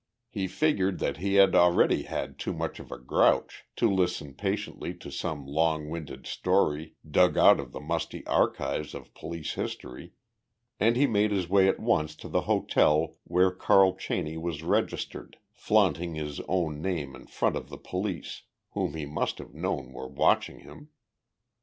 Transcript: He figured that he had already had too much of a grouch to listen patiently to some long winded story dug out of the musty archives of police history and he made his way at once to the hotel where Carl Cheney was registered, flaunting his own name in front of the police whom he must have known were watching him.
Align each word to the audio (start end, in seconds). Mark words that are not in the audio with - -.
He 0.31 0.47
figured 0.47 0.97
that 0.97 1.17
he 1.17 1.35
had 1.35 1.53
already 1.53 2.01
had 2.01 2.39
too 2.39 2.53
much 2.53 2.79
of 2.79 2.91
a 2.91 2.97
grouch 2.97 3.65
to 3.75 3.87
listen 3.87 4.33
patiently 4.33 4.95
to 4.95 5.11
some 5.11 5.45
long 5.45 5.89
winded 5.91 6.25
story 6.25 6.95
dug 7.07 7.37
out 7.37 7.59
of 7.59 7.71
the 7.71 7.79
musty 7.79 8.25
archives 8.25 8.95
of 8.95 9.13
police 9.13 9.53
history 9.53 10.13
and 10.79 10.95
he 10.95 11.05
made 11.05 11.29
his 11.29 11.47
way 11.47 11.67
at 11.67 11.79
once 11.79 12.15
to 12.15 12.27
the 12.27 12.41
hotel 12.49 13.17
where 13.25 13.51
Carl 13.51 13.95
Cheney 13.95 14.37
was 14.39 14.63
registered, 14.63 15.37
flaunting 15.53 16.15
his 16.15 16.39
own 16.47 16.81
name 16.81 17.15
in 17.15 17.27
front 17.27 17.55
of 17.55 17.69
the 17.69 17.77
police 17.77 18.41
whom 18.71 18.95
he 18.95 19.05
must 19.05 19.37
have 19.37 19.53
known 19.53 19.93
were 19.93 20.07
watching 20.07 20.61
him. 20.61 20.89